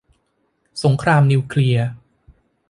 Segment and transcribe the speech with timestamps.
[0.83, 1.87] สงครามนิวเคลียร์